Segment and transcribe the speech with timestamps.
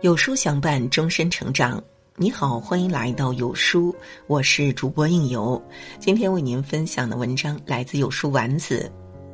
[0.00, 1.82] 有书相伴，终身成长。
[2.14, 3.92] 你好，欢迎来到有书，
[4.28, 5.60] 我是主播应由。
[5.98, 8.88] 今天为您分享的文章来自有书丸子。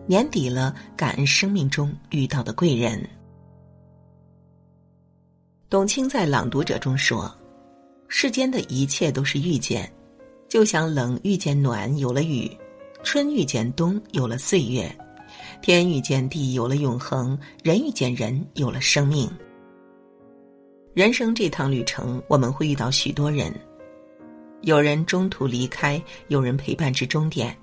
[0.06, 3.06] 年底了，感恩生命中遇到的贵人。
[5.69, 7.30] 董卿在《朗读者》中说
[8.09, 9.92] ：“世间的一切都是遇见，
[10.48, 12.48] 就像冷遇见暖，有了雨；
[13.02, 14.88] 春遇见冬，有了岁月；
[15.60, 19.30] 天遇见地，有了永恒；人遇见人，有了生命。”
[20.95, 23.53] 人生这趟旅程，我们会遇到许多人，
[24.61, 27.59] 有人中途离开，有人陪伴至终点，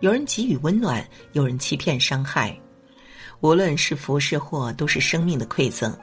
[0.00, 2.52] 有人给予温暖，有人欺骗伤害。
[3.38, 5.96] 无论是福是祸，都是生命的馈赠。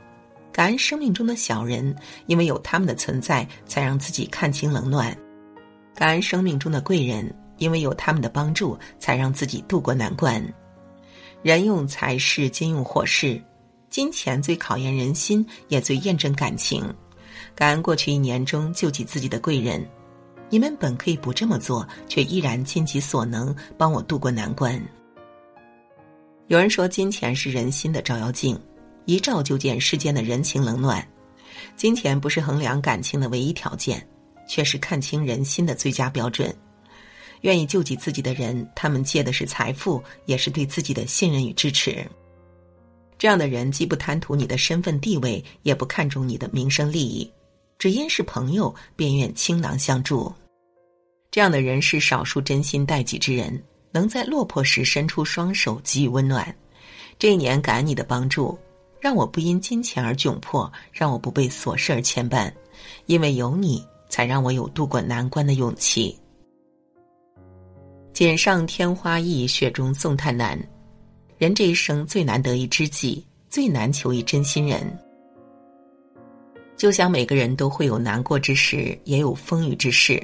[0.54, 1.94] 感恩生命中的小人，
[2.28, 5.14] 因为有他们的存在，才让自己看清冷暖；
[5.94, 10.42] 感恩生命中的贵人，因为有他们的帮助，才让自己渡过难关。
[11.42, 13.42] 人用财势，金用火势。
[13.92, 16.82] 金钱最考验人心，也最验证感情。
[17.54, 19.86] 感恩过去一年中救济自己的贵人，
[20.50, 24.82] 你们本可以不这么做，却依然尽己所能帮我渡过难关。
[26.48, 28.58] 有人说，金钱是人心的照妖镜，
[29.04, 31.06] 一照就见世间的人情冷暖。
[31.76, 34.08] 金钱不是衡量感情的唯一条件，
[34.48, 36.56] 却是看清人心的最佳标准。
[37.42, 42.08] 愿意救济自己的人，他们借的是财富，也是对自己的信任与支持。
[43.22, 47.32] 这样的人既不贪图你的身份地位，也不看重你的名声利益，
[47.78, 50.34] 只因是朋友便愿倾囊相助。
[51.30, 56.52] 这样的人是少数真心待己之人，能在落魄时伸出双手给予温暖。
[57.20, 58.58] 这一年感恩你的帮助，
[59.00, 62.52] 让我不因金钱而窘迫，让我不被琐事而牵绊，
[63.06, 66.18] 因为有你，才让我有渡过难关的勇气。
[68.14, 70.60] 锦上添花易，雪中送炭难。
[71.42, 74.96] 人这一生最难得一知己，最难求一真心人。
[76.78, 80.22] 就像每个人都会有难过之时，也有风雨之事。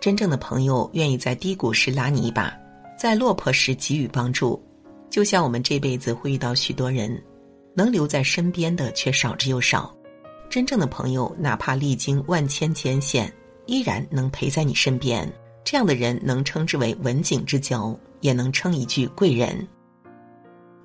[0.00, 2.52] 真正的朋友愿意在低谷时拉你一把，
[2.98, 4.60] 在落魄时给予帮助。
[5.08, 7.22] 就像我们这辈子会遇到许多人，
[7.72, 9.94] 能留在身边的却少之又少。
[10.48, 13.32] 真正的朋友，哪怕历经万千艰险，
[13.66, 15.32] 依然能陪在你身边。
[15.64, 19.64] 这样的人能称之为文景之交，也能称一句贵人。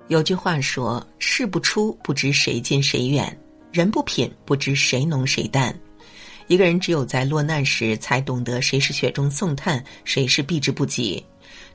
[0.08, 3.26] 有句话说：“事不出，不知谁近谁远；
[3.72, 5.76] 人不品，不知谁浓谁淡。”
[6.46, 11.20] 一个人只有在落难时，才懂得谁是雪中送炭，谁是避之不及；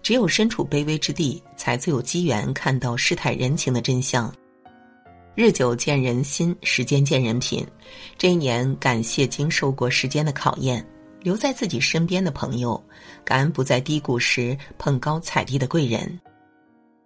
[0.01, 4.33] 只有身处卑微之地，才最有机缘看到世态人情的真相。
[5.35, 7.67] 日久见人心，时间见人品。
[8.17, 10.85] 这一年，感谢经受过时间的考验，
[11.21, 12.81] 留在自己身边的朋友，
[13.25, 16.17] 感恩不在低谷时捧高踩低的贵人。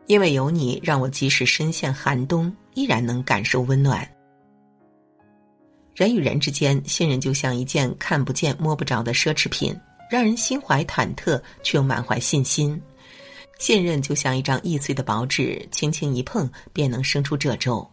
[0.07, 4.07] 因为有你，让我即使身陷寒冬，依然能感受温暖。
[5.95, 9.75] 人与人之间，信任就像一件看不见摸不着的奢侈品，
[10.11, 12.79] 让人心怀忐忑，却又满怀信心。
[13.57, 17.89] 信任就像一张易碎的薄纸，轻轻一碰便能生出褶皱。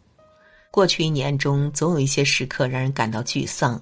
[0.73, 3.81] 过去一年中，总有一些时刻让人感到沮丧，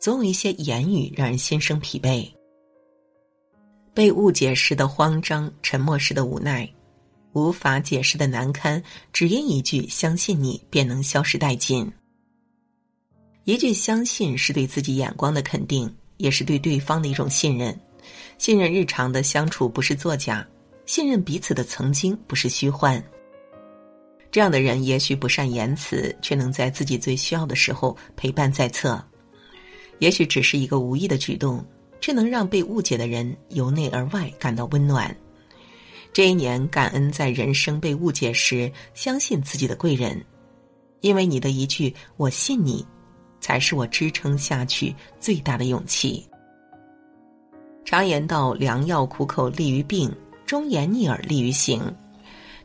[0.00, 2.26] 总有一些言语让人心生疲惫。
[3.92, 6.68] 被误解时的慌张，沉默时的无奈。
[7.32, 8.82] 无法解释的难堪，
[9.12, 11.90] 只因一句“相信你”便能消失殆尽。
[13.44, 17.78] 一句“相信”是对自己眼光的肯定，也是对对方的一种信任。
[18.38, 20.46] 信任日常的相处不是作假，
[20.86, 23.02] 信任彼此的曾经不是虚幻。
[24.30, 29.02] 这样的人也许不善言辞，却能在自己最需要的时候陪伴在侧。
[29.98, 31.64] 也许只是一个无意的举动，
[32.00, 35.14] 却能让被误解的人由内而外感到温暖。
[36.12, 40.22] 这一年，感恩在人生被误解时相信自己的贵人，
[41.00, 42.84] 因为你的一句“我信你”，
[43.40, 46.26] 才是我支撑下去最大的勇气。
[47.84, 50.12] 常言道：“良药苦口利于病，
[50.44, 51.80] 忠言逆耳利于行。”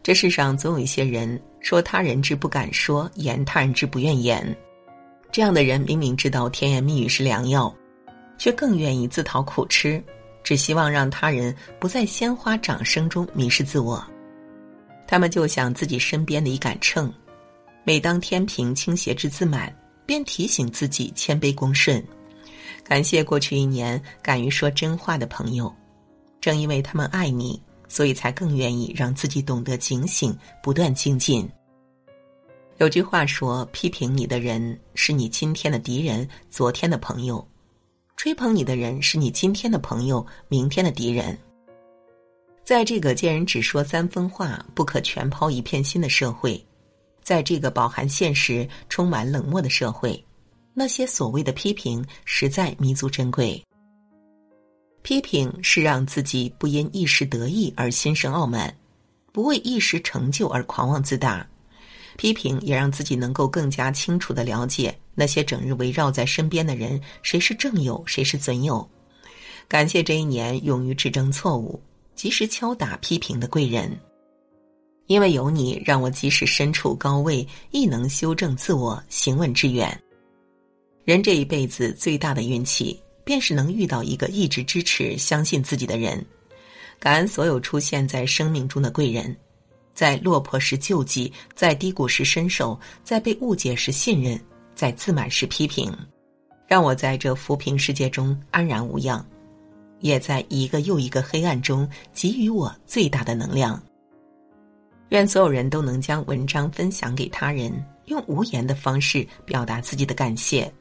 [0.02, 4.56] 这世上总有一些人说他人之不敢说，言他人之不愿言。
[5.32, 7.74] 这样的人明明知道甜言蜜语是良药，
[8.38, 10.04] 却更愿意自讨苦吃。
[10.46, 14.06] 只希望让他人不在鲜花掌声中迷失自我，
[15.08, 17.12] 他们就像自己身边的一杆秤，
[17.84, 19.76] 每当天平倾斜至自满，
[20.06, 22.02] 便提醒自己谦卑恭顺。
[22.84, 25.74] 感谢过去一年敢于说真话的朋友，
[26.40, 31.50] 正因为他们爱你，所以才更愿意让自己懂得警醒，不断精进。
[32.78, 37.44] 有句话说：“批评你的人是你今天的敌人，昨天的朋友。”
[38.16, 41.38] 吹捧你的人是你今天的朋友，明天的敌人。
[42.64, 46.64] 在这个见人只说三分话，不可全抛一片心的社会，
[47.22, 50.24] 在这个饱含现实、充满冷漠的社会，
[50.74, 53.62] 那些所谓的批评实在弥足珍贵。
[55.04, 58.76] 批评是让自己不因一时得意而心生傲慢，
[59.32, 61.46] 不为一时成就而狂妄自大。
[62.18, 68.88] 批评也让自己能够更加清楚的了解那些整日围绕在身边的人，谁是正友，谁是损友。
[69.68, 71.82] 感谢这一年勇于指正错误、
[72.14, 73.98] 及时敲打批评的贵人，
[75.08, 80.00] 因为有你，让我即使身处高位，亦能修正自我，行稳致远。
[81.04, 86.24] 人这一辈子最大的运气，便是能遇到一个一直支持、相信自己的人。
[87.00, 89.36] 感恩所有出现在生命中的贵人，
[89.94, 94.40] 在落魄时救济，在低谷时伸手，在被误解时信任，
[94.76, 95.92] 在自满时批评，
[96.68, 99.26] 让我在这浮萍世界中安然无恙。
[100.02, 103.82] 也在一个又一个黑暗中给予我最大的能量。
[105.10, 107.72] 愿所有人都能将文章分享给他人，
[108.06, 110.72] 用无言的方式表达自己的感谢。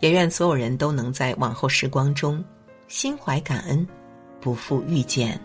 [0.00, 2.44] 也愿所有人都能在往后时光中
[2.88, 3.86] 心怀感恩，
[4.40, 5.40] 不负遇见。